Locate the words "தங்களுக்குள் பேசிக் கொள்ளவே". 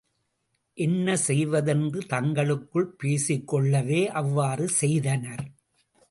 2.07-4.07